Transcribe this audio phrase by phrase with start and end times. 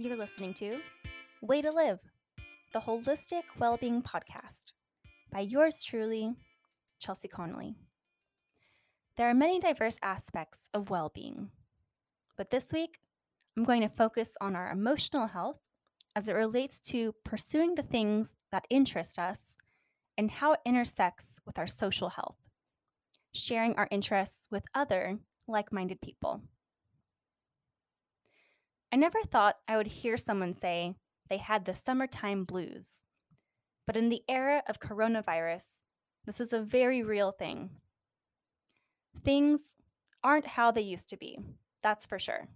[0.00, 0.78] You're listening to
[1.42, 1.98] Way to Live,
[2.72, 4.70] the Holistic Wellbeing Podcast
[5.32, 6.36] by yours truly,
[7.00, 7.74] Chelsea Connolly.
[9.16, 11.50] There are many diverse aspects of well being,
[12.36, 13.00] but this week
[13.56, 15.58] I'm going to focus on our emotional health
[16.14, 19.40] as it relates to pursuing the things that interest us
[20.16, 22.36] and how it intersects with our social health,
[23.32, 25.18] sharing our interests with other
[25.48, 26.44] like minded people.
[28.90, 30.94] I never thought I would hear someone say
[31.28, 33.04] they had the summertime blues.
[33.86, 35.64] But in the era of coronavirus,
[36.24, 37.70] this is a very real thing.
[39.24, 39.60] Things
[40.22, 41.38] aren't how they used to be,
[41.82, 42.48] that's for sure.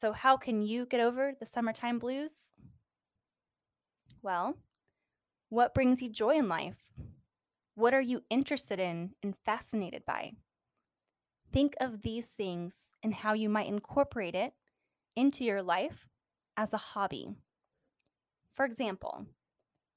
[0.00, 2.52] So, how can you get over the summertime blues?
[4.22, 4.56] Well,
[5.48, 6.76] what brings you joy in life?
[7.74, 10.32] What are you interested in and fascinated by?
[11.52, 14.52] Think of these things and how you might incorporate it
[15.18, 16.06] into your life
[16.56, 17.26] as a hobby.
[18.54, 19.26] For example,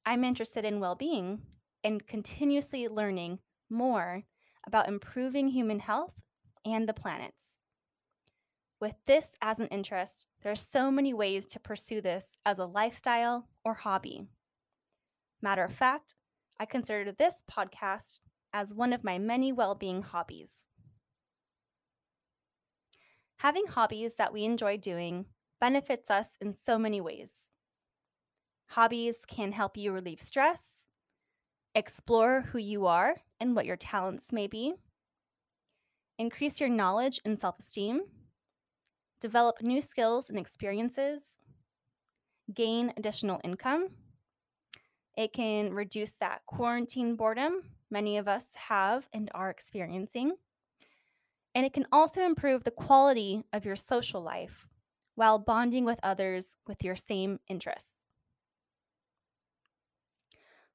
[0.03, 1.43] I'm interested in well being
[1.83, 3.37] and continuously learning
[3.69, 4.23] more
[4.65, 6.13] about improving human health
[6.65, 7.61] and the planet's.
[8.79, 12.65] With this as an interest, there are so many ways to pursue this as a
[12.65, 14.23] lifestyle or hobby.
[15.39, 16.15] Matter of fact,
[16.59, 18.21] I consider this podcast
[18.53, 20.67] as one of my many well being hobbies.
[23.41, 25.25] Having hobbies that we enjoy doing
[25.59, 27.31] benefits us in so many ways.
[28.67, 30.61] Hobbies can help you relieve stress,
[31.73, 34.75] explore who you are and what your talents may be,
[36.19, 38.01] increase your knowledge and self esteem,
[39.19, 41.39] develop new skills and experiences,
[42.53, 43.87] gain additional income.
[45.17, 50.35] It can reduce that quarantine boredom many of us have and are experiencing
[51.53, 54.67] and it can also improve the quality of your social life
[55.15, 58.07] while bonding with others with your same interests.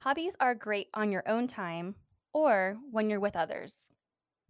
[0.01, 1.95] Hobbies are great on your own time
[2.33, 3.75] or when you're with others.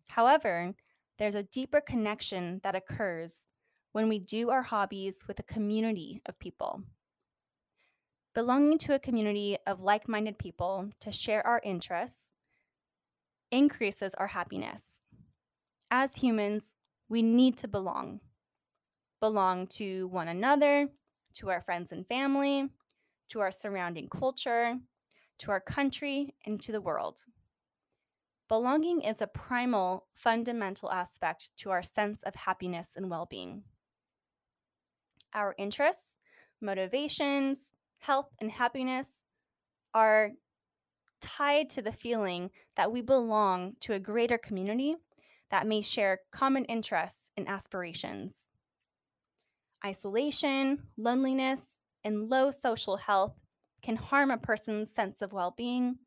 [0.08, 0.74] However,
[1.18, 3.46] there's a deeper connection that occurs
[3.92, 6.82] when we do our hobbies with a community of people.
[8.34, 12.32] Belonging to a community of like minded people to share our interests
[13.50, 15.00] increases our happiness
[15.90, 16.76] as humans,
[17.08, 18.20] we need to belong.
[19.20, 20.88] Belong to one another,
[21.34, 22.68] to our friends and family,
[23.30, 24.76] to our surrounding culture,
[25.38, 27.24] to our country, and to the world.
[28.48, 33.64] Belonging is a primal, fundamental aspect to our sense of happiness and well being.
[35.34, 36.16] Our interests,
[36.60, 37.58] motivations,
[37.98, 39.08] health, and happiness
[39.94, 40.30] are
[41.20, 44.96] tied to the feeling that we belong to a greater community
[45.50, 48.48] that may share common interests and aspirations.
[49.84, 51.60] Isolation, loneliness,
[52.02, 53.34] and low social health
[53.82, 55.98] can harm a person's sense of well being,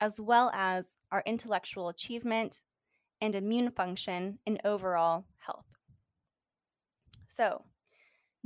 [0.00, 2.62] as well as our intellectual achievement
[3.20, 5.66] and immune function and overall health.
[7.26, 7.64] So,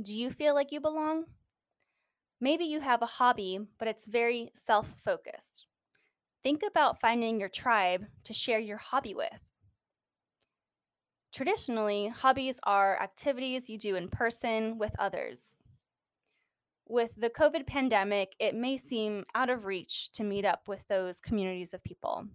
[0.01, 1.25] do you feel like you belong?
[2.39, 5.65] Maybe you have a hobby, but it's very self focused.
[6.43, 9.39] Think about finding your tribe to share your hobby with.
[11.33, 15.57] Traditionally, hobbies are activities you do in person with others.
[16.87, 21.19] With the COVID pandemic, it may seem out of reach to meet up with those
[21.19, 22.27] communities of people.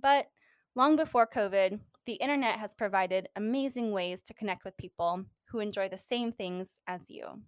[0.00, 0.28] But
[0.74, 5.90] long before COVID, the internet has provided amazing ways to connect with people who enjoy
[5.90, 7.42] the same things as you.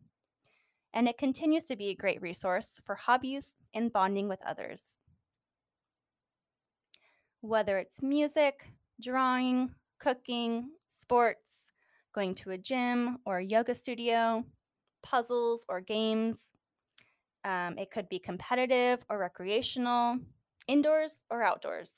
[0.93, 4.99] And it continues to be a great resource for hobbies and bonding with others.
[7.41, 8.67] Whether it's music,
[9.01, 11.71] drawing, cooking, sports,
[12.15, 14.45] going to a gym or a yoga studio,
[15.03, 16.53] puzzles or games.
[17.45, 20.19] Um, it could be competitive or recreational,
[20.67, 21.93] indoors or outdoors.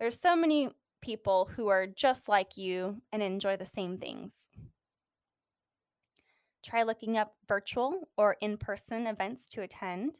[0.00, 4.50] There's so many people who are just like you and enjoy the same things.
[6.64, 10.18] Try looking up virtual or in person events to attend.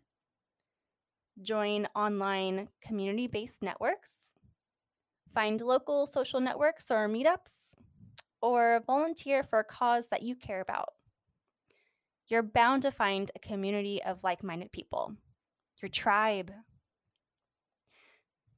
[1.43, 4.20] Join online community based networks
[5.35, 7.75] Find local social networks or meetups,
[8.43, 10.89] or volunteer for a cause that you care about.
[12.29, 15.15] You're bound to find a community of like minded people,
[15.83, 16.53] your tribe.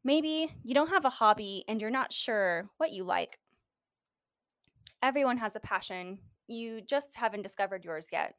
[0.05, 3.39] Maybe you don't have a hobby and you're not sure what you like.
[5.03, 8.35] Everyone has a passion, you just haven't discovered yours yet.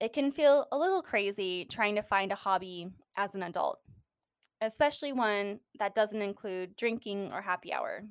[0.00, 3.80] It can feel a little crazy trying to find a hobby as an adult
[4.60, 8.04] especially one that doesn't include drinking or happy hour.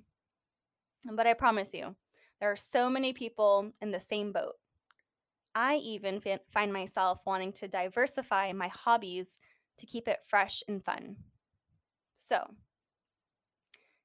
[1.11, 1.95] But I promise you,
[2.39, 4.55] there are so many people in the same boat.
[5.53, 6.21] I even
[6.53, 9.39] find myself wanting to diversify my hobbies
[9.77, 11.15] to keep it fresh and fun.
[12.17, 12.43] So,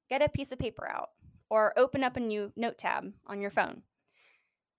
[0.08, 1.10] get a piece of paper out
[1.48, 3.82] or open up a new note tab on your phone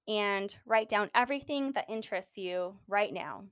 [0.07, 3.43] and write down everything that interests you right now.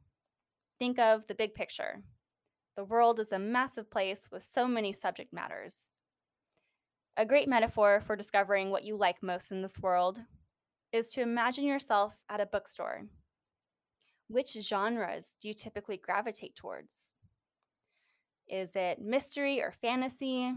[0.78, 2.02] Think of the big picture.
[2.80, 5.76] The world is a massive place with so many subject matters.
[7.18, 10.22] A great metaphor for discovering what you like most in this world
[10.94, 13.02] is to imagine yourself at a bookstore.
[14.30, 17.16] Which genres do you typically gravitate towards?
[18.48, 20.54] Is it mystery or fantasy,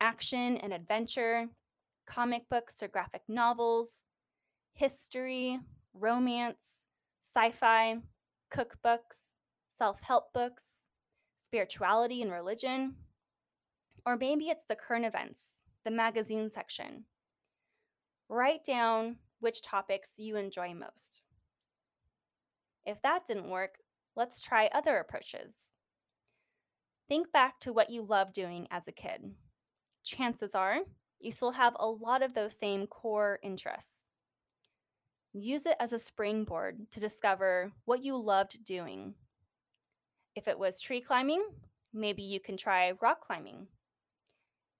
[0.00, 1.48] action and adventure,
[2.06, 3.88] comic books or graphic novels,
[4.74, 5.58] history,
[5.92, 6.84] romance,
[7.34, 7.96] sci fi,
[8.54, 9.34] cookbooks,
[9.76, 10.62] self help books,
[11.48, 12.94] spirituality and religion?
[14.04, 15.40] Or maybe it's the current events,
[15.84, 17.04] the magazine section.
[18.28, 21.22] Write down which topics you enjoy most.
[22.84, 23.78] If that didn't work,
[24.14, 25.54] let's try other approaches.
[27.08, 29.32] Think back to what you loved doing as a kid.
[30.04, 30.80] Chances are
[31.20, 34.06] you still have a lot of those same core interests.
[35.32, 39.14] Use it as a springboard to discover what you loved doing.
[40.34, 41.44] If it was tree climbing,
[41.92, 43.66] maybe you can try rock climbing.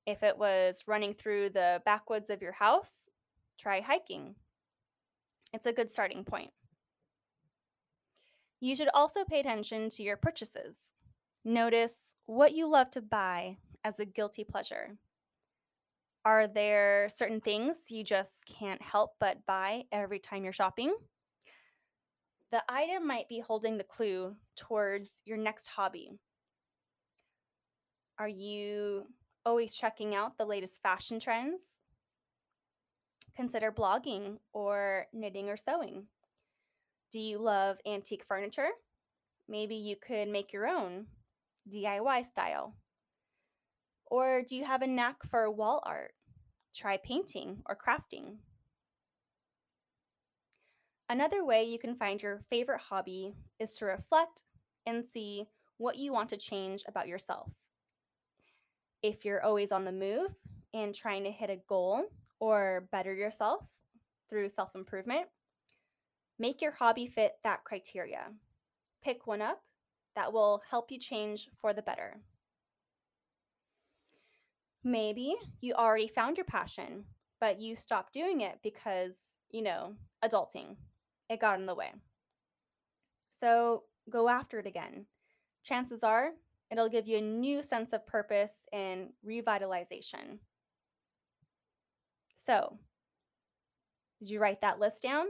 [0.06, 3.10] If it was running through the backwoods of your house,
[3.58, 4.34] try hiking.
[5.52, 6.50] It's a good starting point.
[8.60, 10.94] You should also pay attention to your purchases.
[11.44, 14.96] Notice what you love to buy as a guilty pleasure.
[16.24, 20.94] Are there certain things you just can't help but buy every time you're shopping?
[22.50, 26.12] The item might be holding the clue towards your next hobby.
[28.18, 29.06] Are you
[29.44, 31.60] always checking out the latest fashion trends?
[33.36, 36.06] Consider blogging or knitting or sewing.
[37.12, 38.70] Do you love antique furniture?
[39.48, 41.06] Maybe you could make your own
[41.72, 42.74] DIY style.
[44.06, 46.14] Or do you have a knack for wall art?
[46.74, 48.38] Try painting or crafting.
[51.10, 54.42] Another way you can find your favorite hobby is to reflect
[54.86, 55.46] and see
[55.78, 57.50] what you want to change about yourself.
[59.02, 60.34] If you're always on the move
[60.74, 62.04] and trying to hit a goal
[62.40, 63.64] or better yourself
[64.28, 65.26] through self improvement,
[66.38, 68.24] make your hobby fit that criteria.
[69.02, 69.62] Pick one up
[70.14, 72.20] that will help you change for the better.
[74.84, 77.04] Maybe you already found your passion,
[77.40, 79.14] but you stopped doing it because,
[79.50, 79.94] you know,
[80.24, 80.76] adulting.
[81.28, 81.92] It got in the way.
[83.40, 85.06] So go after it again.
[85.64, 86.30] Chances are
[86.70, 90.38] it'll give you a new sense of purpose and revitalization.
[92.36, 92.78] So,
[94.18, 95.26] did you write that list down?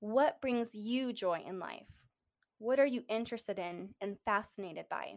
[0.00, 1.86] What brings you joy in life?
[2.58, 5.16] What are you interested in and fascinated by?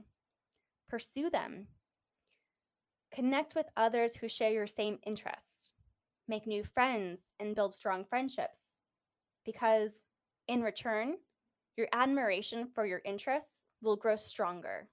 [0.90, 1.68] Pursue them.
[3.12, 5.72] Connect with others who share your same interests.
[6.28, 8.65] Make new friends and build strong friendships.
[9.45, 9.92] Because,
[10.47, 11.15] in return,
[11.77, 14.88] your admiration for your interests will grow stronger.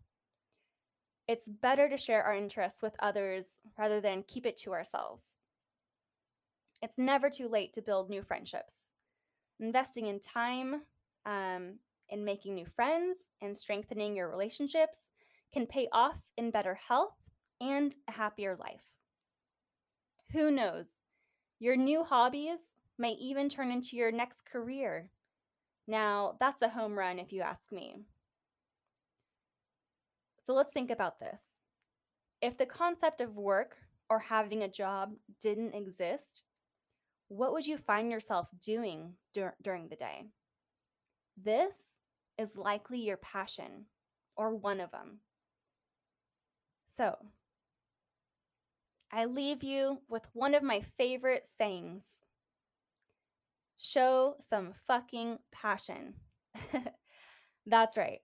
[1.28, 3.46] It's better to share our interests with others
[3.78, 5.24] rather than keep it to ourselves.
[6.82, 8.74] It's never too late to build new friendships.
[9.60, 10.82] Investing in time,
[11.24, 11.78] um,
[12.08, 14.98] in making new friends, and strengthening your relationships
[15.52, 17.14] can pay off in better health
[17.60, 18.82] and a happier life.
[20.32, 20.88] Who knows?
[21.60, 22.58] Your new hobbies
[22.98, 25.10] may even turn into your next career.
[25.86, 27.96] Now, that's a home run if you ask me.
[30.44, 31.42] So let's think about this.
[32.40, 33.76] If the concept of work
[34.10, 36.42] or having a job didn't exist,
[37.28, 40.26] what would you find yourself doing dur- during the day?
[41.36, 41.74] This
[42.38, 43.86] is likely your passion
[44.36, 45.20] or one of them.
[46.88, 47.16] So,
[49.10, 52.04] I leave you with one of my favorite sayings
[53.82, 56.14] show some fucking passion.
[57.66, 58.20] That's right.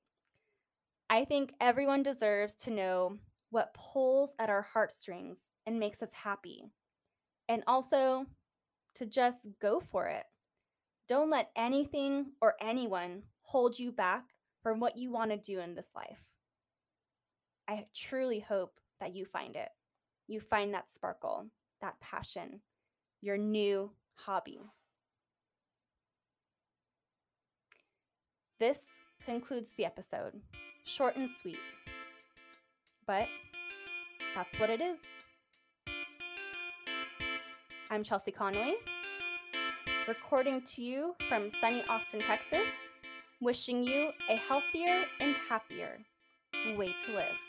[1.11, 3.17] I think everyone deserves to know
[3.51, 6.63] what pulls at our heartstrings and makes us happy,
[7.49, 8.27] and also
[8.97, 10.25] to just go for it.
[11.09, 14.25] Don't let anything or anyone hold you back
[14.63, 16.21] from what you want to do in this life.
[17.69, 19.69] I truly hope that you find it.
[20.29, 21.47] You find that sparkle,
[21.81, 22.61] that passion,
[23.23, 24.61] your new hobby.
[28.59, 28.81] This
[29.25, 30.33] concludes the episode.
[30.85, 31.61] Short and sweet.
[33.07, 33.29] But
[34.35, 34.99] that's what it is.
[37.89, 38.75] I'm Chelsea Connolly,
[40.09, 42.69] recording to you from sunny Austin, Texas,
[43.41, 45.99] wishing you a healthier and happier
[46.77, 47.48] way to live.